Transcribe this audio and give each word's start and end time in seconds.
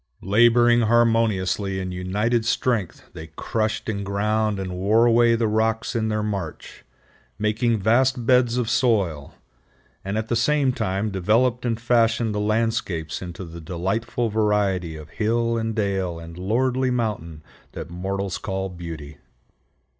Laboring 0.23 0.81
harmoniously 0.81 1.79
in 1.79 1.91
united 1.91 2.43
strength 2.43 3.11
they 3.13 3.27
crushed 3.27 3.87
and 3.87 4.03
ground 4.03 4.57
and 4.59 4.71
wore 4.73 5.05
away 5.05 5.35
the 5.35 5.47
rocks 5.47 5.95
in 5.95 6.07
their 6.09 6.23
march, 6.23 6.83
making 7.37 7.77
vast 7.77 8.25
beds 8.25 8.57
of 8.57 8.67
soil, 8.67 9.35
and 10.03 10.17
at 10.17 10.27
the 10.27 10.35
same 10.35 10.71
time 10.73 11.11
developed 11.11 11.65
and 11.67 11.79
fashioned 11.79 12.33
the 12.33 12.39
landscapes 12.39 13.21
into 13.21 13.43
the 13.45 13.61
delightful 13.61 14.29
variety 14.29 14.95
of 14.95 15.09
hill 15.09 15.55
and 15.55 15.75
dale 15.75 16.17
and 16.17 16.35
lordly 16.35 16.89
mountain 16.89 17.43
that 17.73 17.91
mortals 17.91 18.39
call 18.39 18.69
beauty. 18.69 19.17